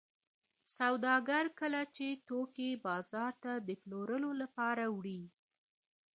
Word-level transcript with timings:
سوداګر 0.77 1.43
کله 1.59 1.81
چې 1.95 2.07
توکي 2.27 2.69
بازار 2.85 3.33
ته 3.43 3.53
د 3.67 3.69
پلورلو 3.81 4.31
لپاره 4.41 4.83
وړي 4.95 5.21